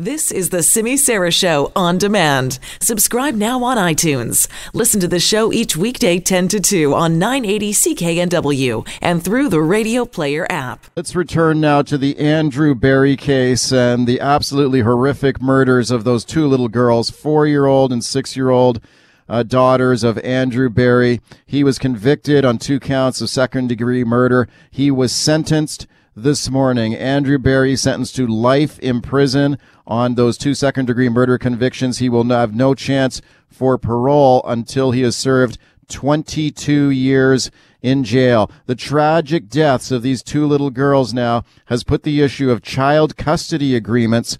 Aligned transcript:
This 0.00 0.30
is 0.30 0.50
the 0.50 0.62
Simi 0.62 0.96
Sara 0.96 1.32
Show 1.32 1.72
on 1.74 1.98
demand. 1.98 2.60
Subscribe 2.80 3.34
now 3.34 3.64
on 3.64 3.76
iTunes. 3.76 4.46
Listen 4.72 5.00
to 5.00 5.08
the 5.08 5.18
show 5.18 5.52
each 5.52 5.76
weekday 5.76 6.20
10 6.20 6.46
to 6.46 6.60
2 6.60 6.94
on 6.94 7.18
980 7.18 7.72
CKNW 7.72 8.88
and 9.02 9.24
through 9.24 9.48
the 9.48 9.60
Radio 9.60 10.04
Player 10.04 10.46
app. 10.48 10.86
Let's 10.94 11.16
return 11.16 11.60
now 11.60 11.82
to 11.82 11.98
the 11.98 12.16
Andrew 12.16 12.76
Berry 12.76 13.16
case 13.16 13.72
and 13.72 14.06
the 14.06 14.20
absolutely 14.20 14.82
horrific 14.82 15.42
murders 15.42 15.90
of 15.90 16.04
those 16.04 16.24
two 16.24 16.46
little 16.46 16.68
girls, 16.68 17.10
four 17.10 17.48
year 17.48 17.66
old 17.66 17.92
and 17.92 18.04
six 18.04 18.36
year 18.36 18.50
old. 18.50 18.80
Uh, 19.28 19.42
daughters 19.42 20.04
of 20.04 20.16
Andrew 20.18 20.70
Berry. 20.70 21.20
He 21.44 21.64
was 21.64 21.76
convicted 21.76 22.44
on 22.44 22.58
two 22.58 22.78
counts 22.78 23.20
of 23.20 23.28
second 23.28 23.68
degree 23.68 24.04
murder. 24.04 24.48
He 24.70 24.92
was 24.92 25.12
sentenced 25.12 25.88
this 26.22 26.50
morning. 26.50 26.94
Andrew 26.94 27.38
Berry 27.38 27.76
sentenced 27.76 28.16
to 28.16 28.26
life 28.26 28.78
in 28.80 29.00
prison 29.00 29.58
on 29.86 30.14
those 30.14 30.36
two 30.36 30.54
second 30.54 30.86
degree 30.86 31.08
murder 31.08 31.38
convictions. 31.38 31.98
He 31.98 32.08
will 32.08 32.24
have 32.28 32.54
no 32.54 32.74
chance 32.74 33.22
for 33.46 33.78
parole 33.78 34.42
until 34.44 34.90
he 34.90 35.02
has 35.02 35.16
served 35.16 35.58
22 35.88 36.90
years 36.90 37.50
in 37.80 38.04
jail. 38.04 38.50
The 38.66 38.74
tragic 38.74 39.48
deaths 39.48 39.90
of 39.90 40.02
these 40.02 40.22
two 40.22 40.46
little 40.46 40.70
girls 40.70 41.14
now 41.14 41.44
has 41.66 41.84
put 41.84 42.02
the 42.02 42.20
issue 42.20 42.50
of 42.50 42.62
child 42.62 43.16
custody 43.16 43.74
agreements 43.74 44.38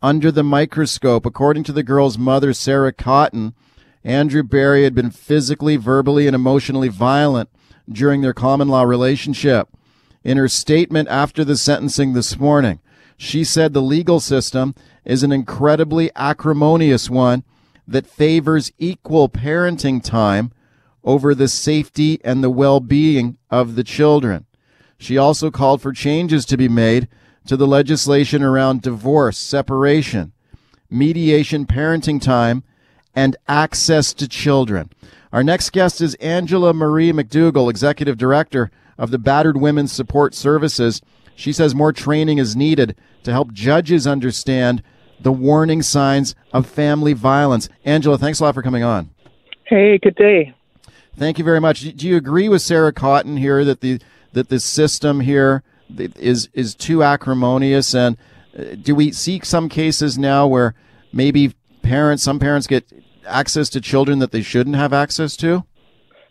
under 0.00 0.30
the 0.30 0.44
microscope. 0.44 1.26
According 1.26 1.64
to 1.64 1.72
the 1.72 1.82
girl's 1.82 2.16
mother, 2.16 2.52
Sarah 2.52 2.92
Cotton, 2.92 3.54
Andrew 4.04 4.42
Berry 4.42 4.84
had 4.84 4.94
been 4.94 5.10
physically, 5.10 5.76
verbally, 5.76 6.26
and 6.26 6.34
emotionally 6.34 6.88
violent 6.88 7.50
during 7.88 8.20
their 8.20 8.34
common 8.34 8.68
law 8.68 8.82
relationship. 8.82 9.68
In 10.26 10.38
her 10.38 10.48
statement 10.48 11.06
after 11.06 11.44
the 11.44 11.56
sentencing 11.56 12.12
this 12.12 12.36
morning, 12.36 12.80
she 13.16 13.44
said 13.44 13.72
the 13.72 13.80
legal 13.80 14.18
system 14.18 14.74
is 15.04 15.22
an 15.22 15.30
incredibly 15.30 16.10
acrimonious 16.16 17.08
one 17.08 17.44
that 17.86 18.08
favors 18.08 18.72
equal 18.76 19.28
parenting 19.28 20.02
time 20.02 20.50
over 21.04 21.32
the 21.32 21.46
safety 21.46 22.18
and 22.24 22.42
the 22.42 22.50
well 22.50 22.80
being 22.80 23.38
of 23.52 23.76
the 23.76 23.84
children. 23.84 24.46
She 24.98 25.16
also 25.16 25.52
called 25.52 25.80
for 25.80 25.92
changes 25.92 26.44
to 26.46 26.56
be 26.56 26.68
made 26.68 27.06
to 27.46 27.56
the 27.56 27.68
legislation 27.68 28.42
around 28.42 28.82
divorce, 28.82 29.38
separation, 29.38 30.32
mediation, 30.90 31.66
parenting 31.66 32.20
time, 32.20 32.64
and 33.14 33.36
access 33.46 34.12
to 34.14 34.26
children. 34.26 34.90
Our 35.32 35.44
next 35.44 35.70
guest 35.70 36.00
is 36.00 36.16
Angela 36.16 36.74
Marie 36.74 37.12
MacDougall, 37.12 37.70
Executive 37.70 38.18
Director 38.18 38.72
of 38.98 39.10
the 39.10 39.18
Battered 39.18 39.56
Women's 39.56 39.92
Support 39.92 40.34
Services. 40.34 41.00
She 41.34 41.52
says 41.52 41.74
more 41.74 41.92
training 41.92 42.38
is 42.38 42.56
needed 42.56 42.96
to 43.24 43.32
help 43.32 43.52
judges 43.52 44.06
understand 44.06 44.82
the 45.20 45.32
warning 45.32 45.82
signs 45.82 46.34
of 46.52 46.66
family 46.66 47.12
violence. 47.12 47.68
Angela, 47.84 48.18
thanks 48.18 48.40
a 48.40 48.44
lot 48.44 48.54
for 48.54 48.62
coming 48.62 48.82
on. 48.82 49.10
Hey, 49.64 49.98
good 49.98 50.14
day. 50.14 50.54
Thank 51.16 51.38
you 51.38 51.44
very 51.44 51.60
much. 51.60 51.80
Do 51.80 52.06
you 52.06 52.16
agree 52.16 52.48
with 52.48 52.62
Sarah 52.62 52.92
Cotton 52.92 53.38
here 53.38 53.64
that 53.64 53.80
the 53.80 54.00
that 54.32 54.48
the 54.50 54.60
system 54.60 55.20
here 55.20 55.62
is 55.96 56.48
is 56.52 56.74
too 56.74 57.02
acrimonious 57.02 57.94
and 57.94 58.18
uh, 58.58 58.74
do 58.80 58.94
we 58.94 59.12
see 59.12 59.40
some 59.42 59.68
cases 59.68 60.18
now 60.18 60.46
where 60.46 60.74
maybe 61.12 61.54
parents 61.82 62.22
some 62.22 62.38
parents 62.38 62.66
get 62.66 62.84
access 63.26 63.68
to 63.70 63.80
children 63.80 64.18
that 64.18 64.30
they 64.30 64.42
shouldn't 64.42 64.76
have 64.76 64.92
access 64.92 65.36
to? 65.38 65.64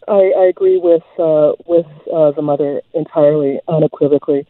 I, 0.07 0.31
I 0.37 0.45
agree 0.45 0.77
with 0.77 1.03
uh, 1.17 1.53
with 1.65 1.85
uh, 2.13 2.31
the 2.31 2.41
mother 2.41 2.81
entirely, 2.93 3.59
unequivocally. 3.67 4.45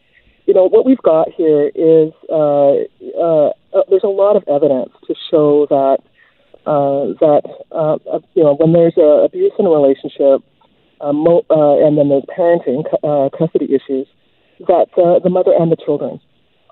You 0.46 0.54
know, 0.54 0.68
what 0.68 0.86
we've 0.86 1.02
got 1.02 1.28
here 1.32 1.70
is 1.74 2.12
uh, 2.30 2.86
uh, 3.18 3.48
uh, 3.74 3.82
there's 3.88 4.04
a 4.04 4.08
lot 4.08 4.36
of 4.36 4.44
evidence 4.48 4.92
to 5.06 5.14
show 5.30 5.66
that 5.70 5.98
uh, 6.66 7.16
that 7.20 7.42
uh, 7.72 7.96
uh, 8.10 8.20
you 8.34 8.42
know 8.44 8.54
when 8.54 8.72
there's 8.72 8.96
a 8.96 9.24
abuse 9.24 9.52
in 9.58 9.66
a 9.66 9.70
relationship, 9.70 10.44
uh, 11.00 11.12
mo- 11.12 11.46
uh, 11.50 11.86
and 11.86 11.98
then 11.98 12.08
there's 12.08 12.24
parenting 12.36 12.84
uh, 13.02 13.30
custody 13.36 13.66
issues, 13.66 14.06
that 14.68 14.86
uh, 14.98 15.18
the 15.20 15.30
mother 15.30 15.52
and 15.58 15.72
the 15.72 15.76
children, 15.76 16.20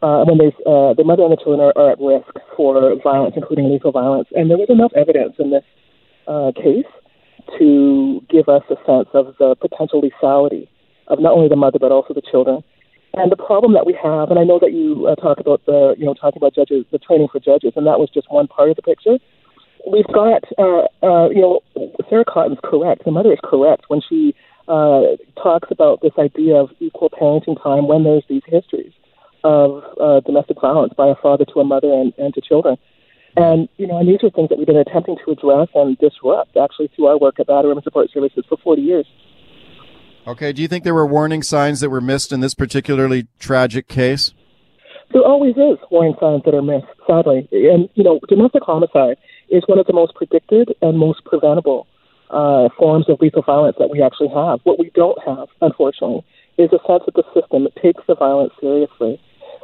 uh, 0.03 0.25
when 0.25 0.39
there's 0.39 0.55
uh, 0.67 0.94
the 0.94 1.05
mother 1.05 1.23
and 1.23 1.33
the 1.33 1.37
children 1.37 1.61
are, 1.61 1.73
are 1.77 1.93
at 1.93 1.99
risk 2.00 2.31
for 2.56 2.94
violence, 3.03 3.34
including 3.37 3.71
lethal 3.71 3.93
violence, 3.93 4.28
and 4.37 4.50
there 4.50 4.59
was 4.59 4.69
enough 4.69 4.93
evidence 4.94 5.34
in 5.39 5.50
this 5.50 5.65
uh, 6.27 6.53
case 6.55 6.87
to 7.59 8.21
give 8.31 8.49
us 8.49 8.62
a 8.71 8.77
sense 8.87 9.09
of 9.15 9.34
the 9.38 9.55
potential 9.60 10.03
lethality 10.03 10.69
of 11.09 11.21
not 11.21 11.32
only 11.32 11.49
the 11.49 11.56
mother 11.56 11.78
but 11.78 11.93
also 11.93 12.15
the 12.15 12.22
children. 12.22 12.62
And 13.15 13.31
the 13.31 13.37
problem 13.37 13.75
that 13.75 13.87
we 13.87 13.97
have, 14.03 14.31
and 14.31 14.41
I 14.41 14.44
know 14.44 14.59
that 14.59 14.72
you 14.72 15.06
uh, 15.06 15.15
talk 15.15 15.38
about 15.38 15.65
the, 15.66 15.94
you 15.97 16.05
know, 16.05 16.15
talking 16.15 16.38
about 16.38 16.55
judges, 16.55 16.84
the 16.91 16.99
training 16.99 17.28
for 17.31 17.38
judges, 17.38 17.72
and 17.77 17.87
that 17.87 18.00
was 18.00 18.10
just 18.12 18.27
one 18.28 18.49
part 18.49 18.71
of 18.71 18.77
the 18.77 18.82
picture. 18.82 19.19
We've 19.87 20.06
got, 20.06 20.43
uh, 20.59 20.88
uh, 21.05 21.28
you 21.28 21.41
know, 21.41 21.60
Sarah 22.10 22.25
Cotton's 22.25 22.59
correct. 22.65 23.05
The 23.05 23.12
mother 23.12 23.32
is 23.32 23.38
correct 23.44 23.84
when 23.87 24.00
she 24.09 24.34
uh, 24.66 25.15
talks 25.41 25.69
about 25.71 26.00
this 26.00 26.12
idea 26.19 26.56
of 26.56 26.71
equal 26.81 27.11
parenting 27.11 27.62
time 27.62 27.87
when 27.87 28.03
there's 28.03 28.25
these 28.28 28.43
histories 28.47 28.93
of 29.44 29.84
uh, 30.00 30.21
domestic 30.21 30.61
violence 30.61 30.94
by 30.97 31.06
a 31.06 31.15
father 31.15 31.44
to 31.44 31.61
a 31.61 31.65
mother 31.65 31.93
and, 31.93 32.15
and 32.19 32.34
to 32.34 32.41
children. 32.41 32.76
And, 33.37 33.69
you 33.77 33.87
know, 33.87 33.99
and 33.99 34.09
these 34.09 34.22
are 34.22 34.31
things 34.31 34.49
that 34.49 34.59
we've 34.59 34.67
been 34.67 34.77
attempting 34.77 35.17
to 35.25 35.33
address 35.33 35.69
and 35.75 35.99
disrupt 35.99 36.56
actually 36.56 36.89
through 36.95 37.06
our 37.06 37.19
work 37.19 37.41
at 37.41 37.49
Battered 37.49 37.67
Women 37.67 37.83
Support 37.83 38.11
Services 38.12 38.45
for 38.49 38.56
40 38.59 38.83
years. 38.83 39.06
Okay. 40.27 40.53
Do 40.53 40.62
you 40.62 40.69
think 40.69 40.84
there 40.84 40.95
were 40.95 41.06
warning 41.06 41.43
signs 41.43 41.81
that 41.81 41.91
were 41.91 42.00
missed 42.00 42.33
in 42.33 42.41
this 42.41 42.55
particularly 42.55 43.27
tragic 43.39 43.89
case? 43.89 44.33
There 45.12 45.23
always 45.23 45.56
is 45.56 45.78
warning 45.91 46.15
signs 46.19 46.43
that 46.44 46.55
are 46.55 46.62
missed, 46.62 46.87
sadly. 47.06 47.49
And, 47.53 47.89
you 47.94 48.05
know, 48.05 48.21
domestic 48.28 48.62
homicide 48.62 49.19
is 49.50 49.62
one 49.67 49.78
of 49.78 49.87
the 49.87 49.93
most 49.93 50.15
predicted 50.15 50.75
and 50.81 50.99
most 50.99 51.25
preventable 51.25 51.87
uh, 52.31 52.69
forms 52.78 53.09
of 53.09 53.21
lethal 53.21 53.43
violence 53.43 53.77
that 53.78 53.91
we 53.91 54.03
actually 54.03 54.28
have. 54.28 54.61
What 54.65 54.78
we 54.78 54.91
don't 54.94 55.19
have, 55.27 55.49
unfortunately, 55.61 56.25
is 56.56 56.71
a 56.73 56.78
sense 56.87 57.03
that 57.06 57.15
the 57.15 57.25
system 57.34 57.69
takes 57.83 58.03
the 58.06 58.15
violence 58.15 58.53
seriously. 58.61 59.21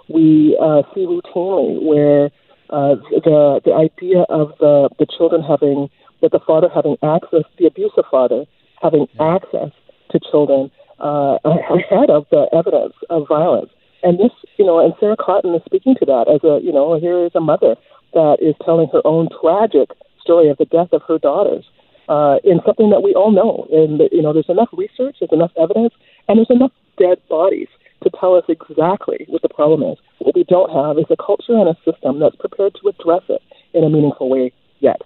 We 0.08 0.58
uh, 0.60 0.82
see 0.94 1.06
routinely 1.06 1.82
where 1.82 2.30
uh, 2.70 2.94
the 3.10 3.60
the 3.64 3.74
idea 3.74 4.22
of 4.28 4.52
the 4.58 4.88
the 4.98 5.06
children 5.06 5.42
having 5.42 5.88
that 6.22 6.32
the 6.32 6.40
father 6.40 6.68
having 6.72 6.96
access, 7.02 7.44
the 7.58 7.66
abusive 7.66 8.04
father 8.10 8.44
having 8.82 9.06
access 9.18 9.70
to 10.10 10.20
children 10.30 10.70
uh, 10.98 11.38
ahead 11.44 12.10
of 12.10 12.26
the 12.30 12.46
evidence 12.52 12.94
of 13.08 13.28
violence. 13.28 13.70
And 14.02 14.18
this, 14.18 14.32
you 14.56 14.64
know, 14.64 14.80
and 14.80 14.94
Sarah 14.98 15.16
Cotton 15.16 15.54
is 15.54 15.62
speaking 15.64 15.94
to 15.98 16.06
that 16.06 16.26
as 16.32 16.40
a, 16.44 16.60
you 16.64 16.72
know, 16.72 16.98
here 16.98 17.24
is 17.24 17.32
a 17.34 17.40
mother 17.40 17.76
that 18.14 18.36
is 18.40 18.54
telling 18.64 18.88
her 18.92 19.02
own 19.04 19.28
tragic 19.40 19.90
story 20.20 20.48
of 20.48 20.56
the 20.56 20.64
death 20.64 20.88
of 20.92 21.02
her 21.06 21.18
daughters 21.18 21.64
uh, 22.08 22.36
in 22.44 22.60
something 22.64 22.90
that 22.90 23.02
we 23.02 23.14
all 23.14 23.30
know. 23.30 23.68
And, 23.70 24.00
you 24.10 24.22
know, 24.22 24.32
there's 24.32 24.48
enough 24.48 24.70
research, 24.72 25.16
there's 25.20 25.32
enough 25.32 25.52
evidence, 25.60 25.92
and 26.28 26.38
there's 26.38 26.50
enough 26.50 26.72
dead 26.98 27.18
bodies 27.28 27.68
to 28.02 28.10
tell 28.18 28.34
us 28.34 28.44
exactly 28.48 29.26
what 29.28 29.42
the 29.42 29.48
problem 29.48 29.82
is. 29.82 29.98
What 30.18 30.34
we 30.34 30.44
don't 30.44 30.70
have 30.70 30.98
is 30.98 31.06
a 31.10 31.16
culture 31.16 31.52
and 31.52 31.68
a 31.68 31.76
system 31.84 32.20
that's 32.20 32.36
prepared 32.36 32.76
to 32.82 32.88
address 32.88 33.22
it 33.28 33.42
in 33.74 33.84
a 33.84 33.90
meaningful 33.90 34.28
way 34.28 34.52
yet. 34.80 35.00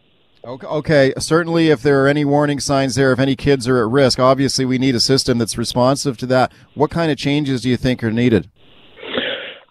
Okay, 0.44 0.66
okay, 0.66 1.14
certainly 1.18 1.70
if 1.70 1.80
there 1.82 2.04
are 2.04 2.08
any 2.08 2.24
warning 2.24 2.60
signs 2.60 2.96
there, 2.96 3.12
if 3.12 3.18
any 3.18 3.34
kids 3.34 3.66
are 3.66 3.82
at 3.82 3.90
risk, 3.90 4.18
obviously 4.18 4.66
we 4.66 4.76
need 4.76 4.94
a 4.94 5.00
system 5.00 5.38
that's 5.38 5.56
responsive 5.56 6.18
to 6.18 6.26
that. 6.26 6.52
What 6.74 6.90
kind 6.90 7.10
of 7.10 7.16
changes 7.16 7.62
do 7.62 7.70
you 7.70 7.78
think 7.78 8.04
are 8.04 8.12
needed? 8.12 8.50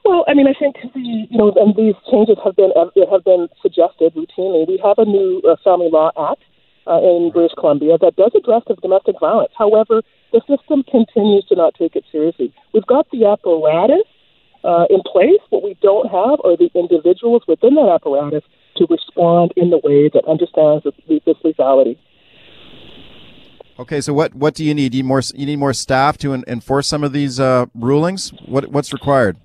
Well, 0.03 0.25
I 0.27 0.33
mean, 0.33 0.47
I 0.47 0.53
think 0.57 0.75
the 0.93 0.99
you 0.99 1.37
know, 1.37 1.53
and 1.55 1.75
these 1.75 1.93
changes 2.11 2.37
have 2.43 2.55
been 2.55 2.71
have 2.75 3.23
been 3.23 3.47
suggested 3.61 4.13
routinely. 4.15 4.67
We 4.67 4.81
have 4.83 4.97
a 4.97 5.05
new 5.05 5.41
uh, 5.47 5.55
Family 5.63 5.89
Law 5.91 6.11
Act 6.17 6.41
uh, 6.87 6.99
in 7.01 7.31
British 7.33 7.53
Columbia 7.57 7.97
that 7.99 8.15
does 8.15 8.31
address 8.35 8.63
domestic 8.81 9.15
violence. 9.19 9.51
However, 9.57 10.01
the 10.31 10.41
system 10.47 10.83
continues 10.83 11.45
to 11.45 11.55
not 11.55 11.75
take 11.75 11.95
it 11.95 12.03
seriously. 12.11 12.53
We've 12.73 12.85
got 12.85 13.07
the 13.11 13.25
apparatus 13.25 14.07
uh, 14.63 14.85
in 14.89 15.01
place. 15.05 15.39
What 15.49 15.63
we 15.63 15.77
don't 15.81 16.07
have 16.07 16.39
are 16.43 16.57
the 16.57 16.69
individuals 16.75 17.43
within 17.47 17.75
that 17.75 17.89
apparatus 17.89 18.43
to 18.77 18.87
respond 18.89 19.53
in 19.55 19.69
the 19.69 19.77
way 19.77 20.09
that 20.09 20.25
understands 20.27 20.83
this, 20.83 21.21
this 21.25 21.37
lethality. 21.43 21.97
Okay, 23.79 24.01
so 24.01 24.13
what, 24.13 24.35
what 24.35 24.53
do 24.53 24.63
you 24.63 24.73
need? 24.73 24.93
You 24.93 25.01
need 25.01 25.07
more 25.07 25.21
you 25.33 25.45
need 25.47 25.55
more 25.55 25.73
staff 25.73 26.17
to 26.19 26.33
enforce 26.33 26.87
some 26.87 27.03
of 27.03 27.11
these 27.11 27.39
uh, 27.39 27.65
rulings. 27.73 28.31
What 28.45 28.67
what's 28.67 28.93
required? 28.93 29.37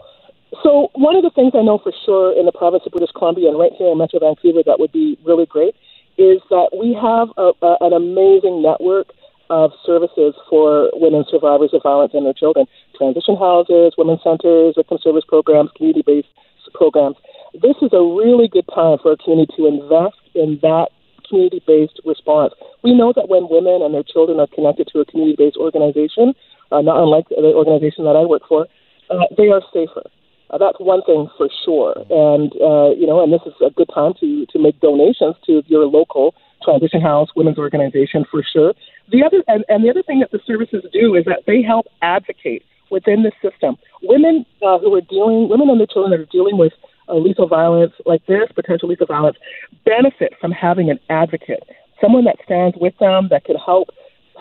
So 0.63 0.91
one 0.95 1.17
of 1.17 1.23
the 1.23 1.31
things 1.31 1.53
I 1.55 1.63
know 1.63 1.79
for 1.79 1.93
sure 2.05 2.39
in 2.39 2.45
the 2.45 2.53
province 2.53 2.83
of 2.85 2.93
British 2.93 3.11
Columbia 3.17 3.49
and 3.49 3.59
right 3.59 3.73
here 3.79 3.89
in 3.89 3.97
Metro 3.97 4.21
Vancouver 4.21 4.63
that 4.67 4.79
would 4.79 4.93
be 4.93 5.19
really 5.25 5.47
great 5.47 5.75
is 6.19 6.43
that 6.51 6.75
we 6.75 6.93
have 6.93 7.29
a, 7.39 7.53
a, 7.65 7.79
an 7.81 7.93
amazing 7.93 8.61
network 8.63 9.09
of 9.51 9.73
services 9.87 10.35
for 10.51 10.91
women 10.95 11.25
survivors 11.31 11.71
of 11.73 11.83
violence 11.83 12.13
and 12.13 12.27
their 12.27 12.35
children: 12.35 12.67
transition 12.97 13.37
houses, 13.37 13.95
women's 13.97 14.23
centers, 14.23 14.75
victim 14.77 14.99
service 15.01 15.25
programs, 15.27 15.71
community-based 15.77 16.29
programs 16.75 17.17
this 17.55 17.77
is 17.81 17.91
a 17.93 18.03
really 18.03 18.49
good 18.49 18.67
time 18.75 18.99
for 19.01 19.13
our 19.13 19.17
community 19.17 19.53
to 19.57 19.67
invest 19.67 20.21
in 20.35 20.59
that 20.63 20.89
community 21.29 21.63
based 21.67 22.01
response. 22.05 22.55
We 22.83 22.95
know 22.95 23.13
that 23.15 23.29
when 23.29 23.49
women 23.51 23.83
and 23.83 23.95
their 23.95 24.03
children 24.03 24.41
are 24.41 24.47
connected 24.47 24.89
to 24.93 25.01
a 25.01 25.05
community 25.05 25.37
based 25.37 25.57
organization, 25.57 26.35
uh, 26.73 26.81
not 26.81 27.01
unlike 27.01 27.29
the 27.29 27.53
organization 27.57 28.05
that 28.05 28.17
I 28.17 28.25
work 28.25 28.43
for, 28.49 28.67
uh, 29.11 29.25
they 29.37 29.49
are 29.49 29.63
safer. 29.73 30.05
Uh, 30.51 30.59
that's 30.59 30.79
one 30.81 31.03
thing 31.03 31.29
for 31.37 31.49
sure. 31.65 31.95
And, 32.09 32.53
uh, 32.57 32.91
you 32.97 33.07
know, 33.07 33.23
and 33.23 33.33
this 33.33 33.43
is 33.45 33.53
a 33.65 33.71
good 33.71 33.91
time 33.93 34.15
to, 34.21 34.47
to 34.47 34.59
make 34.59 34.81
donations 34.81 35.37
to 35.47 35.63
your 35.67 35.85
local 35.87 36.35
transition 36.65 37.01
house, 37.01 37.29
women's 37.37 37.59
organization 37.59 38.25
for 38.31 38.43
sure. 38.43 38.75
The 39.11 39.23
other, 39.23 39.45
and, 39.47 39.65
and 39.69 39.85
the 39.85 39.91
other 39.91 40.03
thing 40.03 40.21
that 40.21 40.33
the 40.33 40.41
services 40.47 40.85
do 40.93 41.15
is 41.15 41.25
that 41.27 41.45
they 41.47 41.63
help 41.63 41.87
advocate 42.03 42.65
within 42.91 43.23
the 43.23 43.33
system. 43.43 43.77
Women 44.03 44.47
uh, 44.63 44.79
who 44.79 44.95
are 44.95 45.03
dealing, 45.03 45.49
women 45.49 45.69
and 45.69 45.81
their 45.81 45.87
children 45.87 46.11
that 46.13 46.21
are 46.21 46.33
dealing 46.33 46.57
with 46.57 46.73
uh, 47.09 47.15
lethal 47.15 47.47
violence 47.47 47.93
like 48.07 48.25
this, 48.27 48.49
potential 48.55 48.89
lethal 48.89 49.07
violence, 49.07 49.37
benefit 49.85 50.35
from 50.41 50.53
having 50.53 50.91
an 50.91 50.99
advocate, 51.11 51.65
someone 52.01 52.25
that 52.25 52.37
stands 52.45 52.77
with 52.81 52.97
them 52.99 53.29
that 53.31 53.45
can 53.45 53.57
help 53.57 53.89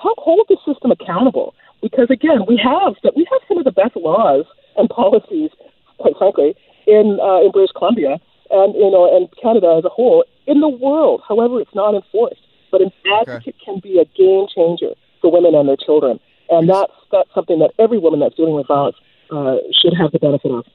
help 0.02 0.18
hold 0.20 0.46
the 0.48 0.58
system 0.66 0.92
accountable. 0.92 1.56
Because 1.82 2.08
again, 2.10 2.46
we 2.48 2.60
have 2.64 2.96
that 3.04 3.16
we 3.16 3.28
have 3.32 3.42
some 3.48 3.58
of 3.58 3.66
the 3.66 3.72
best 3.72 3.96
laws 3.96 4.46
and 4.76 4.90
policies 4.90 5.50
quite 5.98 6.18
frankly, 6.18 6.56
in 6.86 7.20
uh, 7.22 7.42
in 7.42 7.52
British 7.52 7.72
Columbia 7.76 8.20
and 8.50 8.76
you 8.76 8.90
know 8.92 9.16
and 9.16 9.28
Canada 9.42 9.76
as 9.78 9.86
a 9.86 9.90
whole 9.90 10.24
in 10.46 10.60
the 10.60 10.70
world. 10.70 11.22
However, 11.28 11.60
it's 11.60 11.76
not 11.76 11.96
enforced. 11.96 12.42
But 12.70 12.82
an 12.82 12.92
advocate 13.20 13.56
okay. 13.56 13.66
can 13.66 13.80
be 13.80 14.00
a 14.00 14.06
game 14.18 14.46
changer 14.54 14.94
for 15.22 15.32
women 15.32 15.56
and 15.56 15.70
their 15.70 15.78
children, 15.78 16.20
and 16.50 16.70
that's 16.70 16.92
that's 17.12 17.30
something 17.34 17.60
that 17.60 17.72
every 17.80 17.98
woman 17.98 18.20
that's 18.20 18.36
dealing 18.36 18.56
with 18.56 18.68
violence 18.68 18.98
uh, 19.32 19.56
should 19.82 19.94
have 19.98 20.12
the 20.12 20.20
benefit 20.20 20.52
of. 20.52 20.66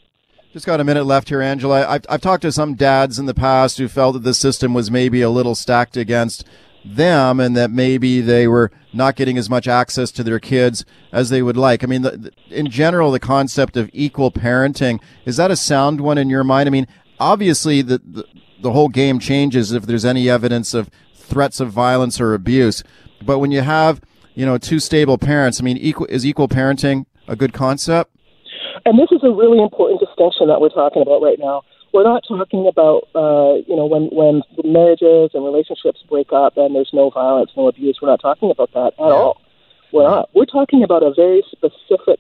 Just 0.53 0.67
got 0.67 0.81
a 0.81 0.85
minute 0.85 1.05
left 1.05 1.29
here, 1.29 1.41
Angela. 1.41 1.87
I've, 1.87 2.05
I've 2.11 2.21
talked 2.21 2.43
to 2.43 2.53
some 2.53 2.75
dads 2.75 3.19
in 3.19 3.25
the 3.27 3.35
past 3.35 3.79
who 3.79 3.89
felt 3.89 4.15
that 4.15 4.23
the 4.23 4.35
system 4.35 4.75
was 4.75 4.91
maybe 4.91 5.23
a 5.23 5.31
little 5.31 5.55
stacked 5.55 5.97
against 5.97 6.47
them 6.84 7.40
and 7.40 7.56
that 7.56 7.70
maybe 7.70 8.20
they 8.20 8.46
were 8.49 8.70
not 8.93 9.17
getting 9.17 9.38
as 9.38 9.49
much 9.49 9.69
access 9.69 10.11
to 10.12 10.23
their 10.23 10.40
kids 10.40 10.84
as 11.12 11.31
they 11.31 11.43
would 11.43 11.56
like. 11.56 11.82
I 11.84 11.87
mean, 11.87 12.02
the, 12.02 12.32
in 12.50 12.70
general, 12.70 13.11
the 13.11 13.20
concept 13.20 13.76
of 13.76 13.90
equal 13.93 14.31
parenting, 14.31 15.00
is 15.25 15.37
that 15.37 15.50
a 15.50 15.56
sound 15.56 16.00
one 16.00 16.19
in 16.19 16.29
your 16.29 16.44
mind? 16.44 16.67
I 16.67 16.70
mean, 16.70 16.87
obviously 17.20 17.82
the, 17.82 17.99
the, 17.99 18.25
the 18.61 18.73
whole 18.73 18.88
game 18.88 19.19
changes 19.19 19.73
if 19.73 19.87
there's 19.87 20.05
any 20.05 20.29
evidence 20.29 20.75
of 20.75 20.90
threats 21.14 21.61
of 21.61 21.70
violence 21.70 22.20
or 22.20 22.34
abuse. 22.34 22.82
But 23.25 23.38
when 23.38 23.50
you 23.50 23.61
have, 23.61 24.00
you 24.34 24.44
know, 24.44 24.58
two 24.58 24.81
stable 24.81 25.19
parents, 25.19 25.61
I 25.61 25.64
mean, 25.64 25.76
equal, 25.76 26.06
is 26.06 26.26
equal 26.26 26.49
parenting 26.49 27.06
a 27.29 27.37
good 27.37 27.52
concept? 27.52 28.11
And 28.84 28.99
this 28.99 29.08
is 29.12 29.20
a 29.23 29.31
really 29.31 29.62
important 29.62 30.00
distinction 30.00 30.49
that 30.49 30.61
we're 30.61 30.70
talking 30.70 31.02
about 31.02 31.23
right 31.23 31.38
now 31.38 31.62
we're 31.93 32.05
not 32.05 32.25
talking 32.27 32.67
about 32.67 33.09
uh, 33.15 33.61
you 33.67 33.77
know 33.77 33.87
when 33.87 34.09
when 34.12 34.43
marriages 34.65 35.31
and 35.35 35.44
relationships 35.44 36.03
break 36.09 36.33
up 36.33 36.56
and 36.56 36.75
there's 36.75 36.91
no 36.93 37.11
violence, 37.11 37.50
no 37.56 37.69
abuse. 37.69 37.99
We're 38.00 38.09
not 38.09 38.21
talking 38.21 38.50
about 38.50 38.73
that 38.73 38.94
at 38.94 38.99
yeah. 38.99 39.05
all. 39.05 39.41
We're 39.93 40.09
not. 40.09 40.31
We're 40.35 40.47
talking 40.47 40.83
about 40.83 41.03
a 41.03 41.12
very 41.12 41.43
specific 41.50 42.19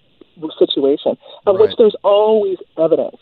situation 0.58 1.16
of 1.46 1.56
right. 1.56 1.68
which 1.68 1.76
there's 1.78 1.96
always 2.02 2.58
evidence. 2.78 3.16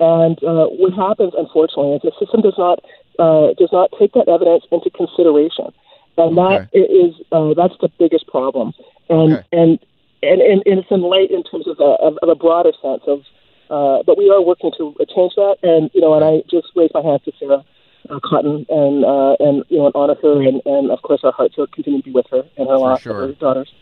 And 0.00 0.42
uh, 0.44 0.66
what 0.66 0.92
happens, 0.94 1.32
unfortunately, 1.36 1.96
is 1.96 2.02
the 2.02 2.12
system 2.18 2.42
does 2.42 2.54
not 2.56 2.78
uh, 3.18 3.54
does 3.58 3.70
not 3.72 3.90
take 3.98 4.12
that 4.12 4.28
evidence 4.28 4.64
into 4.70 4.90
consideration, 4.90 5.74
and 6.16 6.38
okay. 6.38 6.68
that 6.72 6.78
is 6.78 7.14
uh, 7.32 7.54
that's 7.54 7.74
the 7.80 7.90
biggest 7.98 8.28
problem. 8.28 8.72
And 9.08 9.34
okay. 9.34 9.46
and 9.52 9.78
and 10.22 10.40
and, 10.40 10.62
and 10.66 10.78
it's 10.78 10.90
in 10.90 11.02
light 11.02 11.32
in 11.32 11.42
terms 11.42 11.66
of 11.66 11.80
a, 11.80 11.98
of 12.22 12.28
a 12.28 12.36
broader 12.36 12.72
sense 12.80 13.02
of 13.08 13.22
uh, 13.70 14.02
but 14.04 14.16
we 14.16 14.30
are 14.30 14.42
working 14.42 14.72
to 14.78 14.94
change 15.14 15.32
that, 15.36 15.56
and 15.62 15.90
you 15.94 16.00
know, 16.00 16.14
and 16.14 16.24
I 16.24 16.42
just 16.50 16.68
raise 16.74 16.90
my 16.94 17.02
hand 17.02 17.20
to 17.24 17.32
Sarah 17.38 17.64
uh, 18.10 18.20
Cotton 18.24 18.66
and 18.68 19.04
uh, 19.04 19.36
and 19.40 19.64
you 19.68 19.78
know, 19.78 19.86
and 19.86 19.94
honor 19.94 20.16
her, 20.22 20.42
and, 20.42 20.62
and 20.64 20.90
of 20.90 21.02
course, 21.02 21.20
our 21.24 21.32
hearts 21.32 21.56
will 21.56 21.66
continue 21.66 22.00
to 22.00 22.04
be 22.04 22.12
with 22.12 22.26
her 22.30 22.42
and 22.56 22.68
her, 22.68 22.98
sure. 22.98 23.28
her 23.28 23.32
daughters. 23.34 23.72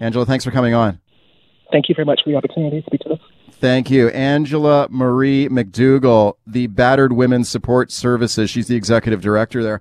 Angela, 0.00 0.24
thanks 0.24 0.44
for 0.44 0.50
coming 0.50 0.74
on. 0.74 1.00
Thank 1.70 1.88
you 1.88 1.94
very 1.94 2.06
much 2.06 2.22
for 2.24 2.30
the 2.30 2.36
opportunity 2.36 2.80
to 2.80 2.86
speak 2.86 3.00
to 3.02 3.10
us. 3.10 3.20
Thank 3.52 3.90
you. 3.90 4.08
Angela 4.08 4.88
Marie 4.90 5.48
MacDougall, 5.48 6.38
the 6.46 6.66
Battered 6.68 7.12
Women's 7.12 7.50
Support 7.50 7.92
Services. 7.92 8.48
She's 8.48 8.68
the 8.68 8.76
executive 8.76 9.20
director 9.20 9.62
there. 9.62 9.80